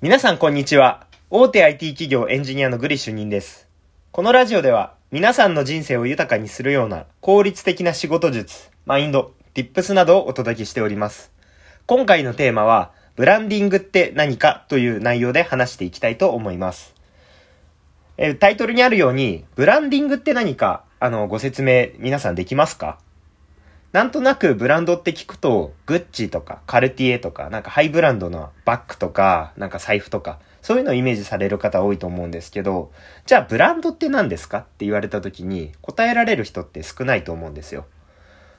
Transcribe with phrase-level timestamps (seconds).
[0.00, 1.08] 皆さんこんにちは。
[1.28, 3.66] 大手 IT 企業エンジニアのグリッシュ人です。
[4.12, 11.32] このラジオでは皆さんの人生を豊かにするような効率的な仕事術、マインド、tips などをお届けしております。
[11.86, 16.94] 今回のテーマは、ブランディングって何かという内容で話していきたいと思います。
[18.18, 23.00] えタイトルにあるように、ブランディングって何か、あの、ご説明皆さんできますか？
[23.92, 32.92] なんとなくブランドって聞くと、グッチとかカルティエとか、なんかハイブランドのバッグとか、なんか財布とか、そういうのをイメージされる方多いと思うんですけど、
[33.24, 34.58] じゃあブランドって何ですか？
[34.58, 37.86] って言われた時に答えられる人って少ないと思うんですよ。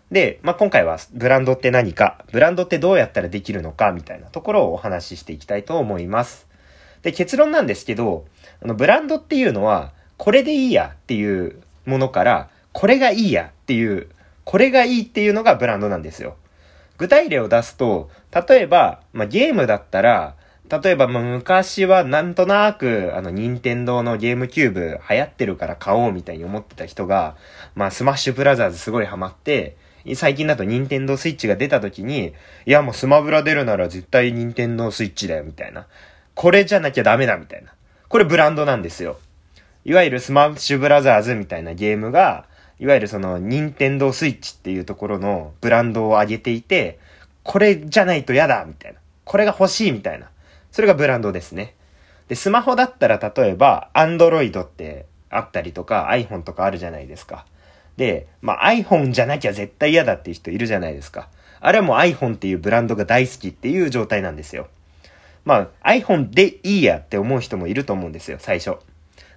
[0.09, 6.47] で、まあ、今回はブランドって何か、ブランドってどうやったらできるのかみたいなところをお話ししていきたいと思います。
[7.03, 8.25] で、結論なんですけど、
[8.63, 14.09] あの、ブランドっていうのは、これでいいやっていうものから、これがいいやっていう、
[14.49, 16.35] これがいいっていうのがブランドなんですよ。
[16.98, 20.34] 具体例を出すと、例えば、まあ、ゲームだったら、
[20.72, 27.36] 例えば、まあ、昔はなんとなく、あの、任天堂のゲームキューブ流行ってるから買おうみたいに思ってた人が、
[27.75, 29.78] まあ、スマッシュブラザーズすごいハマって、
[30.16, 32.34] 最近だと任天堂スイッチが出た時に、
[32.66, 35.86] いやもうスマブラ出るなら絶対任天堂スイッチだよみたいな。
[36.34, 37.72] これじゃなきゃダメだみたいな。
[38.08, 39.19] これブランドなんですよ。
[39.86, 42.45] いわゆるスマッシュブラザーズみたいなゲームが、
[42.80, 46.99] いわゆるその任天堂スイッチっていうところのブランドを上げていて、
[47.44, 48.99] これじゃないと嫌だみたいな。
[49.25, 50.30] これが欲しいみたいな。
[50.72, 51.75] それがブランドですね。
[52.30, 57.45] で、スマホだったら例えば、Android ってあったりとか、iPhone とかあるじゃないですか。
[57.97, 61.27] で、まあ iPhone じゃなきゃ絶対嫌だっていう人いるじゃないですか。
[61.59, 64.67] あれはもう iPhone っていうブランドが大好きっていう状態なんですよ。
[65.44, 68.77] まあ iPhone でいいやって思う人もいると思うんですよ、最初。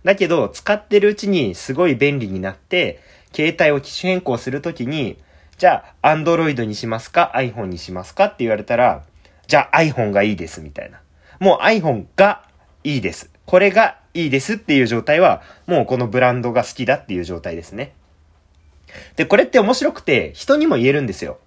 [0.04, 3.00] だけど、使ってるうちにすごい便利になって、
[3.34, 5.18] 携帯を機種変更するときに、
[5.58, 8.26] じゃあ Android にしますか ?iPhone にしますか？
[8.26, 9.02] って言われたら、
[9.46, 11.00] じゃあ iPhone がいいですみたいな。
[11.38, 12.44] もう iPhone が
[12.84, 13.30] いいです。
[13.46, 17.92] これがいいですっていう状態は、もうこのブランドが好きだっていう状態ですね。
[19.16, 21.38] で、これって面白くて、人にも言えるんですよ。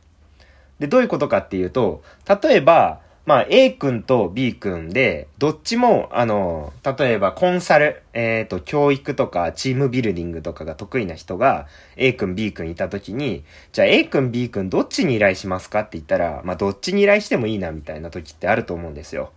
[0.80, 2.04] で、どういうことかっていうと、
[2.42, 11.66] 例えば、まあ、A 君と B 君で、どっちも、あの、例えばコンサル、えっ、と、教育とかチームビルディングとかが得意な人が、
[11.96, 19.32] A 君 B 君いたときに、じゃあ A 君 B 君どっちに依頼しますかって言ったら、まあ、どっちに依頼してもいいなみたいな時ってあると思うんですよ。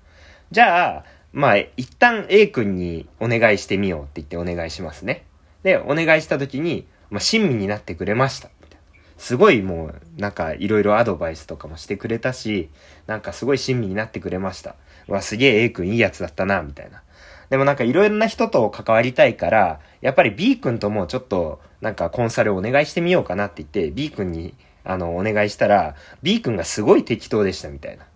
[0.51, 5.25] じゃあ、まあ、一旦 A 君にお願いしてみようって言ってお願いしますね。
[5.63, 8.51] で、お願いした時に、まあ、親身になってくれました。
[9.19, 12.71] すごいもう、なんかいろいろアドバイスとかもしてくれたし、
[13.07, 14.77] なんかすごい親身になってくれました。
[15.09, 17.03] うわ、すげえ A 君いいやつだったな、みたいな。
[17.51, 28.07] でもなんかいろいろな人と関わりたいから、やっぱり B 君ともちょっと、なんかコンサルをお願いしてみようかなって言って、B 君に、あの、お願いしたら、B 君がすごい適当でした、みたいな。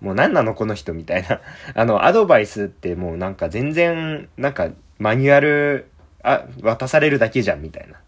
[0.00, 1.40] もう何なのこの人みたいな。
[1.74, 5.90] あの、アドバイスってもうなんか全然、なんかマニュアル、
[6.22, 8.00] あ、渡されるだけじゃんみたいな。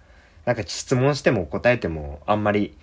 [0.44, 2.76] なんか質問しても答えてもあんまり、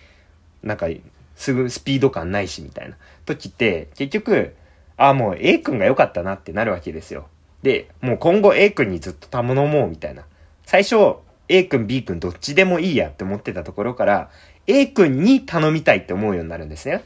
[0.64, 0.88] なんか
[1.36, 4.56] すぐスピード感ないしみたいな時って、結局、
[4.98, 7.28] ああ、もう A 君が良かったなってなるわけですよ。
[7.64, 10.26] で、もう今後 A 君にずっと頼もうみたいな。
[10.66, 11.16] 最初、
[11.48, 14.30] A 君 B 君どっちでもいいやって思ってたところから、
[14.68, 17.04] A 君に頼みたいって思うようになるんですね。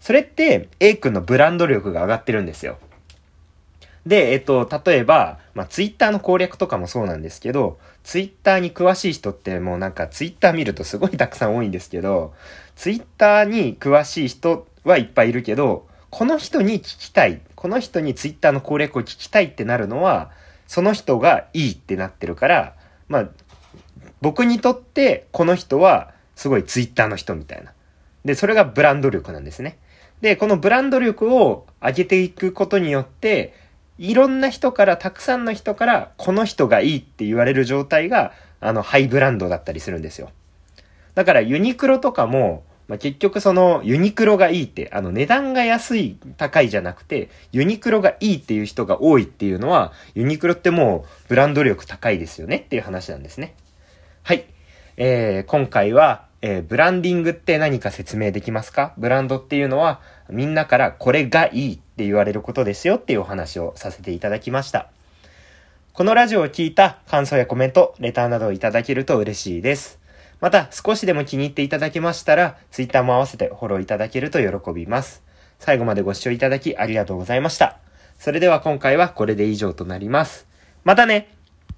[0.00, 2.78] それって A 君のブランド力が上がってるんですよ。
[4.06, 12.34] で、えっと、例えば、まあ、ツイッターの攻略とかもそうなんですけど、ツイッターに詳しい人ってもうなんかツイッター見るとすごいたくさん多いんですけど、
[12.74, 20.30] ツイッターに詳しい人はいっぱいいるけど、この人に聞きたい、この人にツイッターの攻略を聞きたいってなるのは、
[20.66, 22.74] その人がいいってなってるから、
[23.08, 23.28] まあ、
[24.20, 27.72] 僕にとってこの人はすごいツイッターの人みたいな。
[28.24, 29.78] で、それがブランド力なんですね。
[30.20, 33.54] で、このブランド力を上げていくことによって、
[33.98, 40.30] いろんな人から、たくさんの人から、この人がいいって言われる状態が、あの、ハイブランドだったりするんですよ。
[41.14, 53.54] だから、ユニクロとかも、まあ、結局その、ユニクロがいいって、あの、値段が安い、高いじゃなくて、ユニクロがいいっていう人が多いっていうのは、ユニクロってもう、ブランド力高いですよねっていう話なんですね。
[54.22, 54.44] はい。
[54.96, 58.94] えー、今回は、えー、ブランディングって何か説明できますか？
[58.98, 64.88] ブランドっていうのは、みんなからこれがいいって言われることですよっていうお話をさせていただきました。
[65.92, 70.00] このラジオを聞いた感想やコメント、レターなどをいただけると嬉しいです。
[70.40, 75.22] また、少しでも気に入っていただけましたら、ツイッターも合わせてフォローいただけると喜びます。
[75.60, 77.78] 最後までご視聴いただきありがとうございました。
[78.18, 80.48] それでは今回はこれで以上となります。
[80.82, 81.28] またね